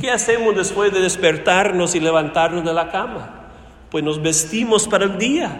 [0.00, 3.43] ¿Qué hacemos después de despertarnos y levantarnos de la cama?
[3.94, 5.56] Pues nos vestimos para el día.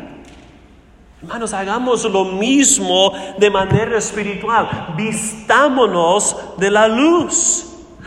[1.22, 4.92] Hermanos, hagamos lo mismo de manera espiritual.
[4.96, 7.64] Vistámonos de la luz.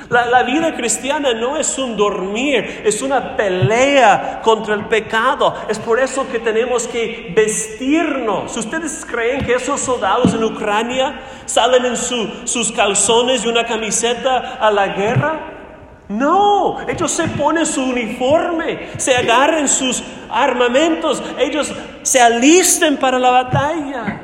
[0.09, 5.55] La, vida cristiana no es un dormir, es una pelea contra el pecado.
[5.69, 8.57] Es por eso que tenemos que vestirnos.
[8.57, 14.69] ¿Ustedes creen que esos soldados en Ucrania salen en sus calzones y una camiseta a
[14.71, 15.56] la guerra?
[16.09, 23.29] No, ellos se ponen su uniforme, se agarren sus armamentos, ellos se alisten para la
[23.29, 24.21] batalla.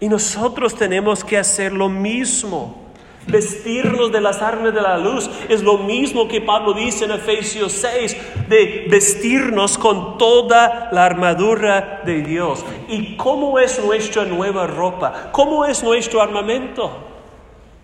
[0.00, 2.86] Y nosotros tenemos que hacer lo mismo.
[3.26, 7.72] Vestirnos de las armas de la luz es lo mismo que Pablo dice en Efesios
[7.72, 8.16] 6,
[8.48, 12.64] de vestirnos con toda la armadura de Dios.
[12.88, 15.28] ¿Y cómo es nuestra nueva ropa?
[15.32, 16.90] ¿Cómo es nuestro armamento?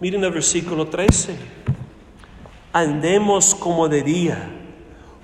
[0.01, 1.64] Miren el versículo 13
[2.75, 4.51] andemos como de día,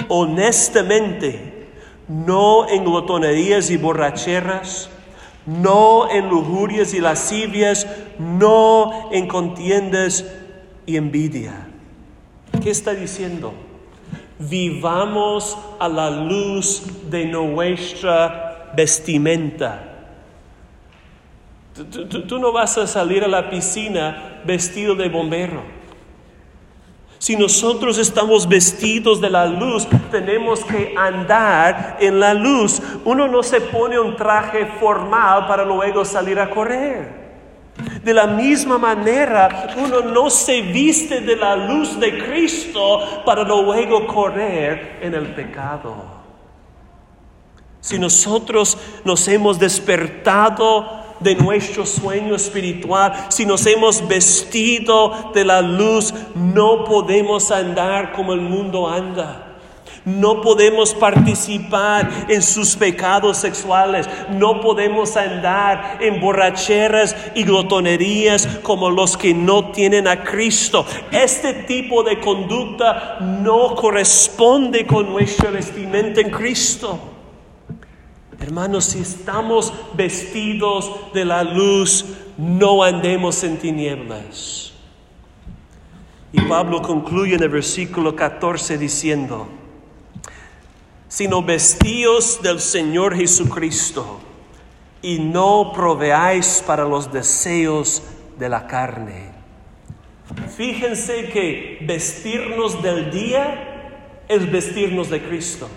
[0.08, 1.66] honestamente,
[2.08, 4.88] no en glotonerías y borracheras,
[5.46, 7.86] no en lujurias y lascivias,
[8.18, 10.24] no en contiendas
[10.86, 11.66] y envidia.
[12.62, 13.52] ¿Qué está diciendo?
[14.38, 19.86] Vivamos a la luz de nuestra vestimenta.
[21.74, 25.79] Tú, tú, no vas a salir a la piscina vestido de bombero.
[27.20, 32.80] Si nosotros estamos vestidos de la luz, tenemos que andar en la luz.
[33.04, 37.20] Uno no se pone un traje formal para luego salir a correr.
[38.02, 44.06] De la misma manera, uno no se viste de la luz de Cristo para luego
[44.06, 45.96] correr en el pecado.
[47.82, 55.60] Si nosotros nos hemos despertado de nuestro sueño espiritual, si nos hemos vestido de la
[55.60, 59.46] luz, no podemos andar como el mundo anda.
[60.04, 64.08] No podemos participar en sus pecados sexuales.
[64.30, 70.86] No podemos andar en borracheras y glotonerías como los que no tienen a Cristo.
[71.12, 77.09] Este tipo de conducta no corresponde con nuestra vestimenta en Cristo.
[78.40, 82.06] Hermanos, si estamos vestidos de la luz,
[82.38, 84.72] no andemos en tinieblas.
[86.32, 89.46] Y Pablo concluye en el versículo 14 diciendo,
[91.06, 94.20] sino vestíos del Señor Jesucristo
[95.02, 98.02] y no proveáis para los deseos
[98.38, 99.32] de la carne.
[100.56, 105.68] Fíjense que vestirnos del día es vestirnos de Cristo.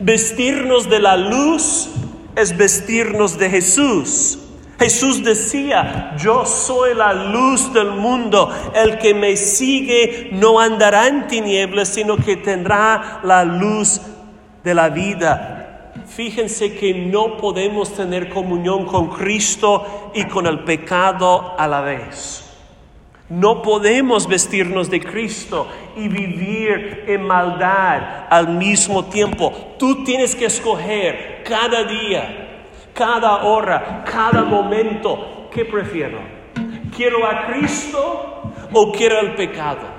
[0.00, 1.88] Vestirnos de la luz
[2.34, 4.38] es vestirnos de Jesús.
[4.78, 11.26] Jesús decía, yo soy la luz del mundo, el que me sigue no andará en
[11.28, 14.02] tinieblas, sino que tendrá la luz
[14.62, 15.92] de la vida.
[16.06, 22.45] Fíjense que no podemos tener comunión con Cristo y con el pecado a la vez.
[23.28, 25.66] No podemos vestirnos de Cristo
[25.96, 29.74] y vivir en maldad al mismo tiempo.
[29.78, 32.62] Tú tienes que escoger cada día,
[32.94, 35.48] cada hora, cada momento.
[35.52, 36.18] ¿Qué prefiero?
[36.94, 39.95] ¿Quiero a Cristo o quiero el pecado?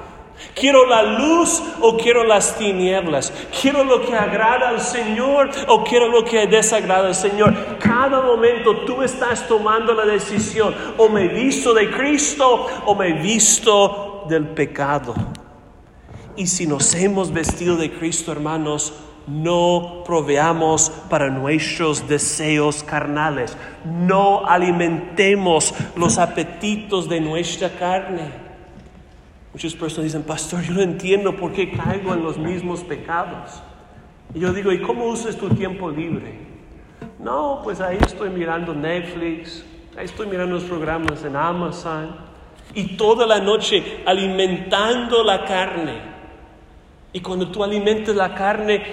[0.53, 3.31] ¿Quiero la luz o quiero las tinieblas?
[3.61, 7.77] ¿Quiero lo que agrada al Señor o quiero lo que desagrada al Señor?
[7.79, 14.25] Cada momento tú estás tomando la decisión, o me visto de Cristo o me visto
[14.27, 15.13] del pecado.
[16.35, 18.93] Y si nos hemos vestido de Cristo, hermanos,
[19.27, 28.46] no proveamos para nuestros deseos carnales, no alimentemos los apetitos de nuestra carne.
[29.57, 33.59] Muchas personas dicen, pastor, yo no entiendo por qué caigo en los mismos pecados.
[34.35, 36.37] Y yo digo, ¿y cómo usas tu tiempo libre?
[37.17, 39.65] No, pues ahí estoy mirando Netflix,
[39.97, 42.17] ahí estoy mirando los programas en Amazon
[42.75, 46.01] y toda la noche alimentando la carne.
[47.11, 48.83] Y cuando tú alimentes la carne,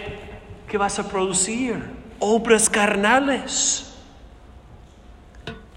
[0.67, 1.77] ¿qué vas a producir?
[2.21, 3.95] Obras carnales.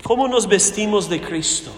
[0.01, 1.73] ¿Cómo nos vestimos de Cristo?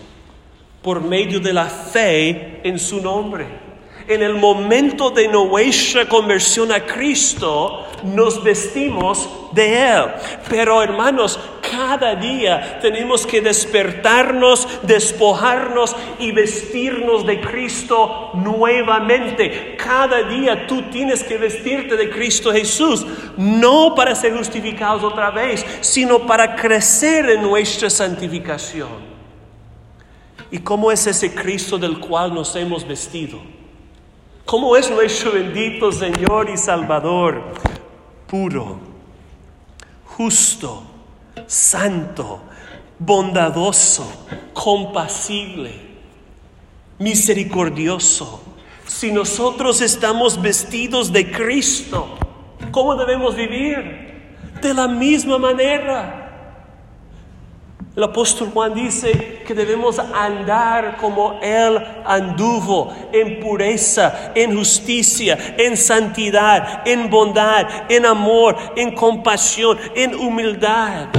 [0.82, 3.70] Por medio de la fe en su nombre.
[4.08, 10.06] En el momento de nuestra conversión a Cristo, nos vestimos de Él.
[10.50, 19.76] Pero hermanos, cada día tenemos que despertarnos, despojarnos y vestirnos de Cristo nuevamente.
[19.78, 23.06] Cada día tú tienes que vestirte de Cristo Jesús,
[23.38, 29.09] no para ser justificados otra vez, sino para crecer en nuestra santificación.
[30.52, 33.40] ¿Y cómo es ese Cristo del cual nos hemos vestido?
[34.46, 37.54] ¿Cómo es nuestro bendito Señor y Salvador?
[38.26, 38.80] Puro,
[40.06, 40.84] justo,
[41.46, 42.42] santo,
[42.98, 44.12] bondadoso,
[44.54, 45.72] compasible,
[46.98, 48.42] misericordioso.
[48.88, 52.18] Si nosotros estamos vestidos de Cristo,
[52.72, 54.40] ¿cómo debemos vivir?
[54.64, 56.19] De la misma manera.
[58.00, 65.76] El apóstol Juan dice que debemos andar como Él anduvo, en pureza, en justicia, en
[65.76, 71.10] santidad, en bondad, en amor, en compasión, en humildad.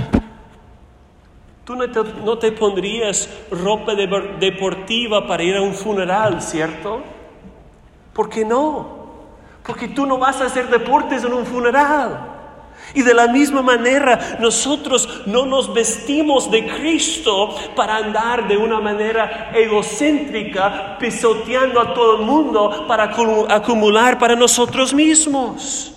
[1.67, 7.03] Tú no te, no te pondrías ropa deportiva para ir a un funeral, ¿cierto?
[8.15, 9.01] ¿Por qué no?
[9.67, 12.30] Porque tú no vas a hacer deportes en un funeral.
[12.95, 18.81] Y de la misma manera, nosotros no nos vestimos de Cristo para andar de una
[18.81, 23.13] manera egocéntrica, pisoteando a todo el mundo para
[23.49, 25.93] acumular para nosotros mismos.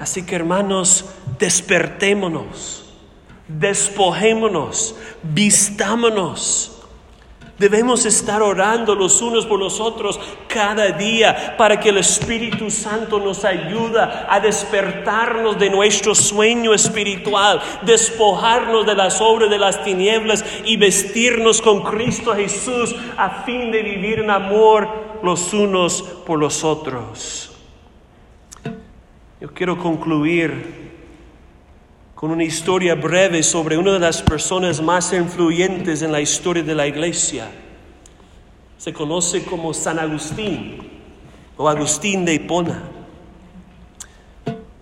[0.00, 1.06] Así que hermanos,
[1.38, 2.84] despertémonos,
[3.48, 6.79] despojémonos, vistámonos
[7.60, 13.20] Debemos estar orando los unos por los otros cada día para que el Espíritu Santo
[13.20, 20.42] nos ayude a despertarnos de nuestro sueño espiritual, despojarnos de las obras de las tinieblas
[20.64, 24.88] y vestirnos con Cristo Jesús a fin de vivir en amor
[25.22, 27.54] los unos por los otros.
[29.38, 30.89] Yo quiero concluir
[32.20, 36.74] con una historia breve sobre una de las personas más influyentes en la historia de
[36.74, 37.50] la iglesia.
[38.76, 40.86] Se conoce como San Agustín
[41.56, 42.82] o Agustín de Hipona.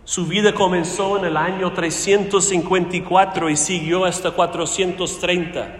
[0.02, 5.76] Su vida comenzó en el año 354 y siguió hasta 430.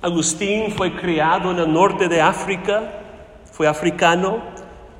[0.00, 3.00] Agustín fue criado en el norte de África,
[3.50, 4.38] fue africano.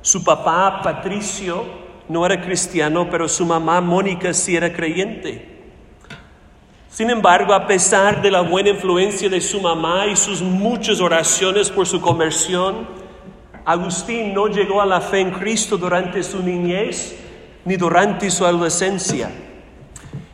[0.01, 1.63] Su papá, Patricio,
[2.09, 5.59] no era cristiano, pero su mamá Mónica sí era creyente.
[6.89, 11.69] Sin embargo, a pesar de la buena influencia de su mamá y sus muchas oraciones
[11.69, 12.87] por su conversión,
[13.63, 17.15] Agustín no llegó a la fe en Cristo durante su niñez
[17.63, 19.29] ni durante su adolescencia.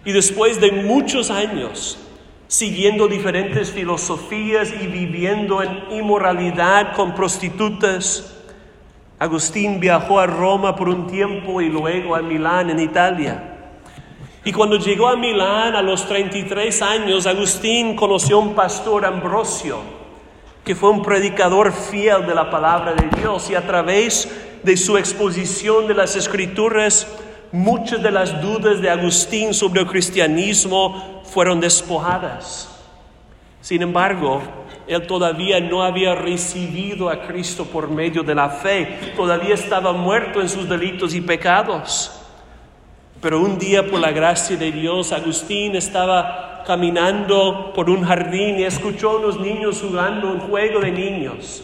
[0.05, 1.99] Y después de muchos años
[2.47, 8.44] siguiendo diferentes filosofías y viviendo en inmoralidad con prostitutas,
[9.26, 13.55] Agustín viajó a Roma por un tiempo y luego a Milán en Italia.
[14.43, 19.80] Y cuando llegó a Milán a los 33 años, Agustín conoció a un pastor Ambrosio,
[20.63, 24.97] que fue un predicador fiel de la palabra de Dios y a través de su
[24.97, 27.07] exposición de las escrituras,
[27.51, 32.69] muchas de las dudas de Agustín sobre el cristianismo fueron despojadas.
[33.61, 34.43] Sin embargo,
[34.88, 40.41] él todavía no había recibido a Cristo por medio de la fe, todavía estaba muerto
[40.41, 42.21] en sus delitos y pecados.
[43.21, 48.63] Pero un día por la gracia de Dios, Agustín estaba caminando por un jardín y
[48.63, 51.63] escuchó a unos niños jugando un juego de niños.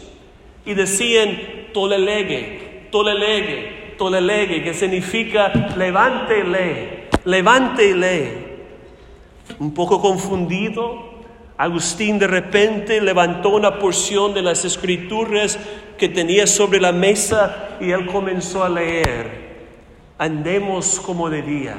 [0.64, 1.38] Y decían,
[1.72, 8.28] tolelegue, tolelegue, tolelegue, que significa levántele, lee.
[9.58, 11.11] Un poco confundido,
[11.62, 15.56] Agustín de repente levantó una porción de las escrituras
[15.96, 19.68] que tenía sobre la mesa y él comenzó a leer.
[20.18, 21.76] Andemos como de día,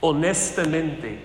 [0.00, 1.18] honestamente,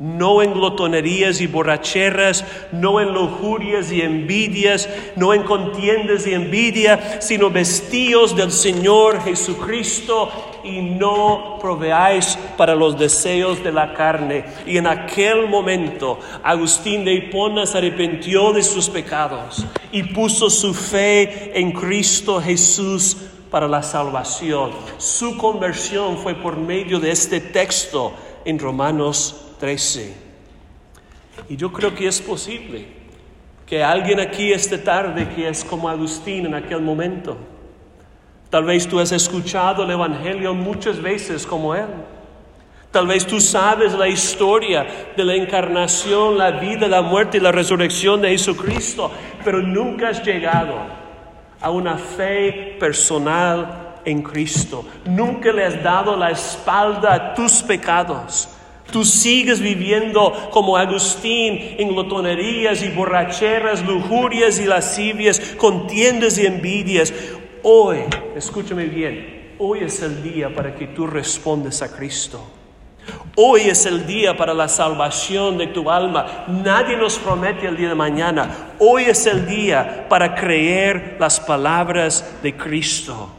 [0.00, 7.20] no en glotonerías y borracheras, no en lujurias y envidias, no en contiendas y envidia,
[7.22, 10.32] sino vestidos del Señor Jesucristo
[10.64, 14.44] y no proveáis para los deseos de la carne.
[14.66, 20.74] Y en aquel momento Agustín de Hipona se arrepintió de sus pecados y puso su
[20.74, 23.16] fe en Cristo Jesús
[23.50, 24.72] para la salvación.
[24.98, 28.12] Su conversión fue por medio de este texto
[28.44, 30.14] en Romanos 13.
[31.48, 32.86] Y yo creo que es posible
[33.66, 37.36] que alguien aquí esta tarde que es como Agustín en aquel momento.
[38.54, 41.88] Tal vez tú has escuchado el Evangelio muchas veces como él.
[42.92, 44.86] Tal vez tú sabes la historia
[45.16, 49.10] de la encarnación, la vida, la muerte y la resurrección de Jesucristo,
[49.44, 50.74] pero nunca has llegado
[51.60, 54.84] a una fe personal en Cristo.
[55.04, 58.48] Nunca le has dado la espalda a tus pecados.
[58.92, 67.12] Tú sigues viviendo como Agustín en glotonerías y borracheras, lujurias y lascivias, contiendas y envidias.
[67.66, 68.00] Hoy,
[68.36, 72.38] escúchame bien, hoy es el día para que tú respondas a Cristo.
[73.36, 76.44] Hoy es el día para la salvación de tu alma.
[76.46, 78.74] Nadie nos promete el día de mañana.
[78.78, 83.30] Hoy es el día para creer las palabras de Cristo.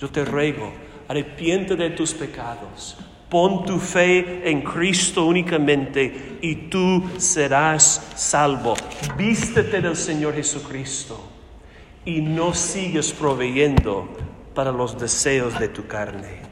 [0.00, 0.72] Yo te ruego,
[1.08, 2.96] arrepiente de tus pecados.
[3.28, 8.74] Pon tu fe en Cristo únicamente y tú serás salvo.
[9.16, 11.27] Vístete del Señor Jesucristo
[12.04, 14.08] y no sigues proveyendo
[14.54, 16.47] para los deseos de tu carne.